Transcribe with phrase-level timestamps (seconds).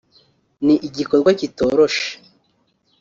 [0.65, 2.09] ni igikorwa kitoroshe